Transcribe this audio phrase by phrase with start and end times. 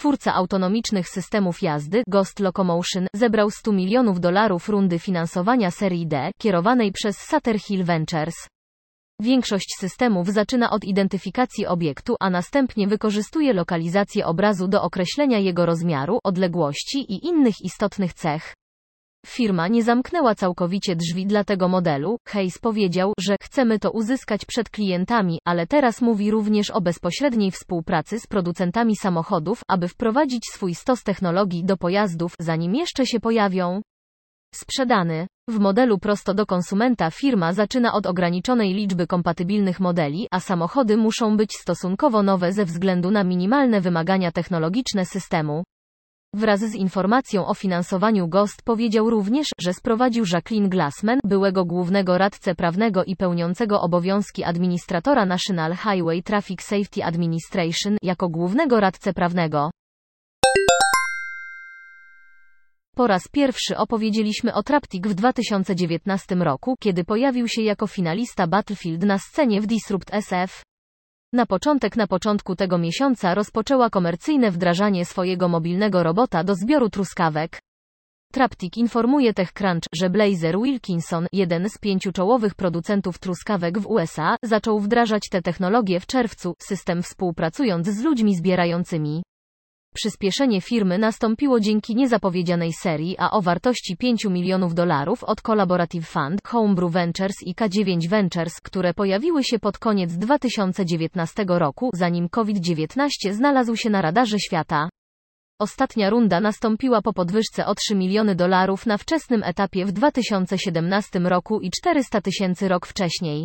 [0.00, 6.92] Twórca autonomicznych systemów jazdy, Ghost Locomotion, zebrał 100 milionów dolarów rundy finansowania serii D, kierowanej
[6.92, 8.34] przez Sutter Hill Ventures.
[9.20, 16.18] Większość systemów zaczyna od identyfikacji obiektu, a następnie wykorzystuje lokalizację obrazu do określenia jego rozmiaru,
[16.24, 18.54] odległości i innych istotnych cech.
[19.26, 22.16] Firma nie zamknęła całkowicie drzwi dla tego modelu.
[22.28, 28.20] Hayes powiedział, że chcemy to uzyskać przed klientami, ale teraz mówi również o bezpośredniej współpracy
[28.20, 33.82] z producentami samochodów, aby wprowadzić swój stos technologii do pojazdów, zanim jeszcze się pojawią.
[34.54, 35.26] Sprzedany.
[35.48, 41.36] W modelu prosto do konsumenta firma zaczyna od ograniczonej liczby kompatybilnych modeli, a samochody muszą
[41.36, 45.64] być stosunkowo nowe ze względu na minimalne wymagania technologiczne systemu.
[46.34, 52.54] Wraz z informacją o finansowaniu Ghost powiedział również, że sprowadził Jacqueline Glassman, byłego głównego radcę
[52.54, 59.70] prawnego i pełniącego obowiązki administratora National Highway Traffic Safety Administration, jako głównego radcę prawnego.
[62.96, 69.02] Po raz pierwszy opowiedzieliśmy o Traptic w 2019 roku, kiedy pojawił się jako finalista Battlefield
[69.02, 70.62] na scenie w Disrupt SF.
[71.32, 77.60] Na początek na początku tego miesiąca rozpoczęła komercyjne wdrażanie swojego mobilnego robota do zbioru truskawek.
[78.32, 84.80] Traptic informuje TechCrunch, że Blazer Wilkinson, jeden z pięciu czołowych producentów truskawek w USA, zaczął
[84.80, 89.22] wdrażać tę technologię w czerwcu, system współpracując z ludźmi zbierającymi.
[89.94, 96.40] Przyspieszenie firmy nastąpiło dzięki niezapowiedzianej serii A o wartości 5 milionów dolarów od Collaborative Fund,
[96.46, 103.76] Homebrew Ventures i K9 Ventures, które pojawiły się pod koniec 2019 roku, zanim COVID-19 znalazł
[103.76, 104.88] się na radarze świata.
[105.60, 111.60] Ostatnia runda nastąpiła po podwyżce o 3 miliony dolarów na wczesnym etapie w 2017 roku
[111.60, 113.44] i 400 tysięcy rok wcześniej.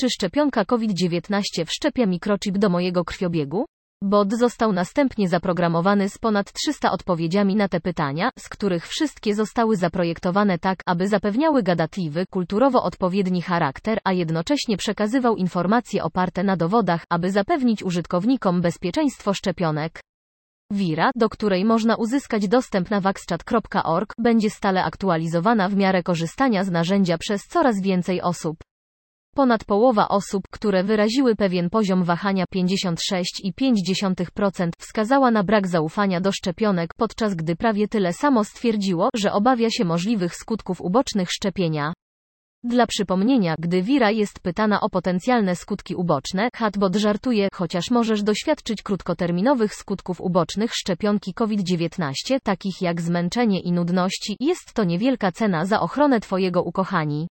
[0.00, 3.64] Czy szczepionka COVID-19 wszczepia mikrochip do mojego krwiobiegu?
[4.02, 9.76] Bot został następnie zaprogramowany z ponad 300 odpowiedziami na te pytania, z których wszystkie zostały
[9.76, 17.04] zaprojektowane tak, aby zapewniały gadatliwy, kulturowo odpowiedni charakter, a jednocześnie przekazywał informacje oparte na dowodach,
[17.10, 20.00] aby zapewnić użytkownikom bezpieczeństwo szczepionek.
[20.72, 26.70] Wira, do której można uzyskać dostęp na vaxchat.org, będzie stale aktualizowana w miarę korzystania z
[26.70, 28.56] narzędzia przez coraz więcej osób.
[29.34, 36.94] Ponad połowa osób, które wyraziły pewien poziom wahania 56,5% wskazała na brak zaufania do szczepionek,
[36.96, 41.92] podczas gdy prawie tyle samo stwierdziło, że obawia się możliwych skutków ubocznych szczepienia.
[42.64, 48.82] Dla przypomnienia, gdy Wira jest pytana o potencjalne skutki uboczne, chatbot żartuje, chociaż możesz doświadczyć
[48.82, 55.80] krótkoterminowych skutków ubocznych szczepionki COVID-19, takich jak zmęczenie i nudności, jest to niewielka cena za
[55.80, 57.28] ochronę Twojego ukochani.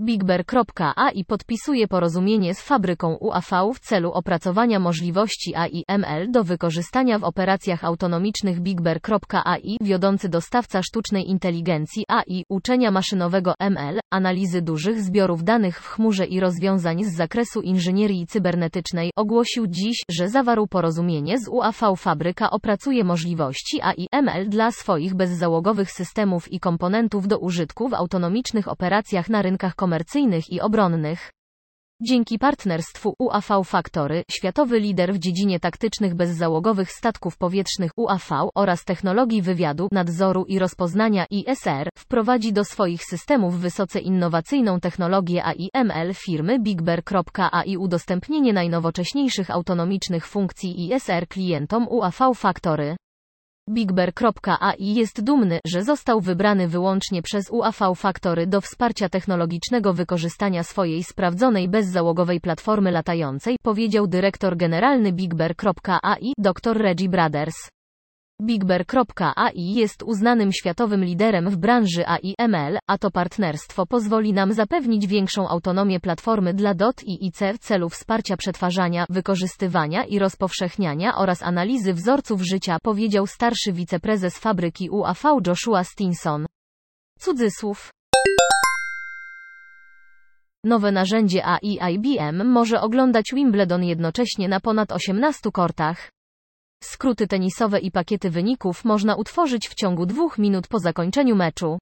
[0.00, 7.84] BigBear.ai podpisuje porozumienie z fabryką UAV w celu opracowania możliwości AI/ML do wykorzystania w operacjach
[7.84, 15.88] autonomicznych BigBear.ai, wiodący dostawca sztucznej inteligencji AI, uczenia maszynowego ML, analizy dużych zbiorów danych w
[15.88, 21.96] chmurze i rozwiązań z zakresu inżynierii cybernetycznej, ogłosił dziś, że zawarł porozumienie z UAV.
[21.96, 29.28] Fabryka opracuje możliwości AI/ML dla swoich bezzałogowych systemów i komponentów do użytku w autonomicznych operacjach
[29.28, 31.32] na rynkach komercyjnych komercyjnych i obronnych.
[32.02, 39.42] Dzięki partnerstwu UAV Factory, światowy lider w dziedzinie taktycznych bezzałogowych statków powietrznych UAV oraz technologii
[39.42, 47.76] wywiadu, nadzoru i rozpoznania ISR, wprowadzi do swoich systemów wysoce innowacyjną technologię AI/ML firmy BigBear.ai
[47.76, 52.96] udostępnienie najnowocześniejszych autonomicznych funkcji ISR klientom UAV Factory.
[53.70, 61.04] BigBear.ai jest dumny, że został wybrany wyłącznie przez UAV Factory do wsparcia technologicznego wykorzystania swojej
[61.04, 67.79] sprawdzonej bezzałogowej platformy latającej, powiedział dyrektor generalny BigBear.ai, dr Reggie Brothers.
[68.40, 75.48] BigBear.ai jest uznanym światowym liderem w branży AI/ML, a to partnerstwo pozwoli nam zapewnić większą
[75.48, 81.94] autonomię platformy dla DOT i IC w celu wsparcia przetwarzania, wykorzystywania i rozpowszechniania oraz analizy
[81.94, 86.46] wzorców życia, powiedział starszy wiceprezes fabryki UAV Joshua Stinson.
[87.18, 87.90] Cudzysłów.
[90.64, 96.10] Nowe narzędzie AI IBM może oglądać Wimbledon jednocześnie na ponad 18 kortach.
[96.84, 101.78] Skróty tenisowe i pakiety wyników można utworzyć w ciągu dwóch minut po zakończeniu meczu.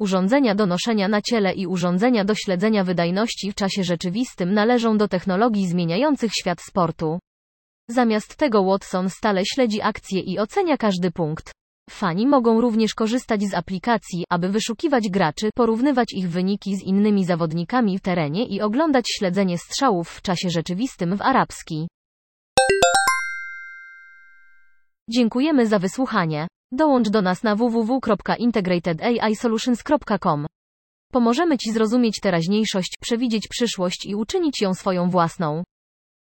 [0.00, 5.08] Urządzenia do noszenia na ciele i urządzenia do śledzenia wydajności w czasie rzeczywistym należą do
[5.08, 7.18] technologii zmieniających świat sportu.
[7.88, 11.52] Zamiast tego Watson stale śledzi akcje i ocenia każdy punkt.
[11.90, 17.98] Fani mogą również korzystać z aplikacji, aby wyszukiwać graczy, porównywać ich wyniki z innymi zawodnikami
[17.98, 21.88] w terenie i oglądać śledzenie strzałów w czasie rzeczywistym w arabski.
[25.12, 26.48] Dziękujemy za wysłuchanie.
[26.72, 30.46] Dołącz do nas na www.integratedAIsolutions.com.
[31.12, 35.64] Pomożemy Ci zrozumieć teraźniejszość, przewidzieć przyszłość i uczynić ją swoją własną.